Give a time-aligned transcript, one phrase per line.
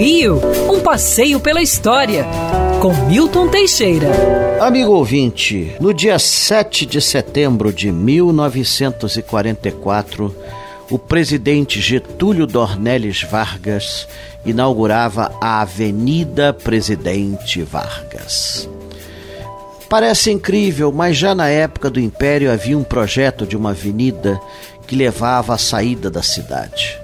[0.00, 0.40] Rio,
[0.72, 2.24] um passeio pela história,
[2.80, 4.08] com Milton Teixeira.
[4.58, 10.34] Amigo ouvinte, no dia 7 de setembro de 1944,
[10.90, 14.08] o presidente Getúlio Dornelles Vargas
[14.42, 18.66] inaugurava a Avenida Presidente Vargas.
[19.86, 24.40] Parece incrível, mas já na época do Império havia um projeto de uma avenida
[24.86, 26.99] que levava à saída da cidade.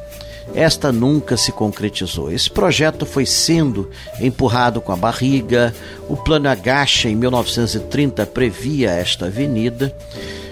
[0.57, 2.33] Esta nunca se concretizou.
[2.33, 5.75] Esse projeto foi sendo empurrado com a barriga.
[6.09, 9.95] O plano Agacha, em 1930, previa esta avenida.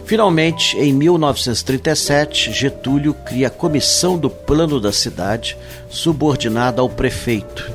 [0.05, 5.57] Finalmente, em 1937, Getúlio cria a Comissão do Plano da Cidade,
[5.89, 7.73] subordinada ao prefeito.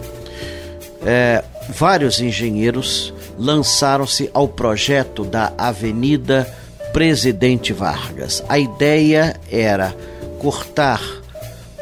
[1.04, 6.48] É, vários engenheiros lançaram-se ao projeto da Avenida
[6.94, 8.44] Presidente Vargas.
[8.48, 9.96] A ideia era
[10.38, 11.19] cortar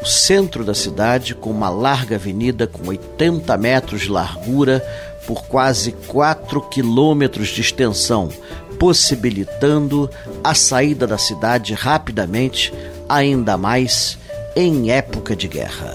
[0.08, 4.84] centro da cidade com uma larga avenida com 80 metros de largura
[5.26, 8.30] por quase 4 quilômetros de extensão,
[8.78, 10.08] possibilitando
[10.42, 12.72] a saída da cidade rapidamente,
[13.08, 14.16] ainda mais
[14.56, 15.94] em época de guerra.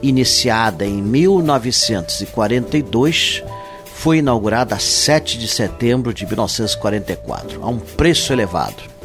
[0.00, 3.42] Iniciada em 1942,
[3.84, 8.99] foi inaugurada a 7 de setembro de 1944, a um preço elevado.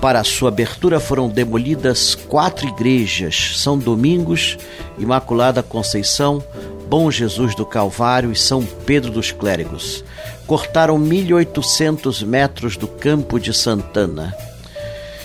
[0.00, 4.58] Para sua abertura foram demolidas quatro igrejas: São Domingos,
[4.98, 6.42] Imaculada Conceição,
[6.88, 10.04] Bom Jesus do Calvário e São Pedro dos Clérigos.
[10.46, 14.32] Cortaram 1.800 metros do Campo de Santana.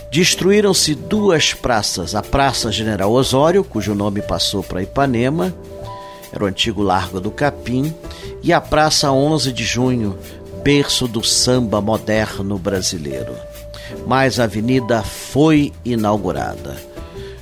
[0.09, 5.53] Destruíram-se duas praças: a Praça General Osório, cujo nome passou para Ipanema,
[6.33, 7.93] era o antigo Largo do Capim,
[8.41, 10.17] e a Praça 11 de Junho,
[10.63, 13.50] berço do samba moderno brasileiro.
[14.07, 16.77] Mas a avenida foi inaugurada.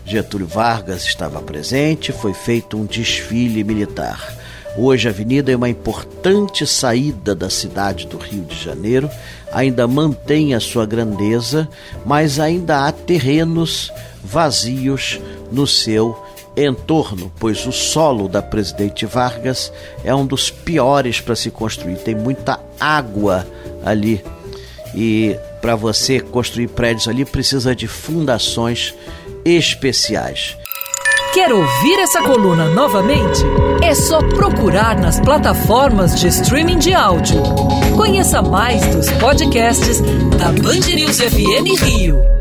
[0.05, 4.35] Getúlio Vargas estava presente, foi feito um desfile militar.
[4.77, 9.09] Hoje a avenida é uma importante saída da cidade do Rio de Janeiro,
[9.51, 11.67] ainda mantém a sua grandeza,
[12.05, 13.91] mas ainda há terrenos
[14.23, 15.19] vazios
[15.51, 16.23] no seu
[16.55, 19.71] entorno, pois o solo da Presidente Vargas
[20.03, 21.97] é um dos piores para se construir.
[21.97, 23.45] Tem muita água
[23.83, 24.23] ali
[24.93, 28.93] e para você construir prédios ali precisa de fundações
[29.45, 30.57] especiais.
[31.33, 33.41] Quer ouvir essa coluna novamente?
[33.83, 37.41] É só procurar nas plataformas de streaming de áudio.
[37.95, 40.01] Conheça mais dos podcasts
[40.37, 42.38] da Band News FM Rio.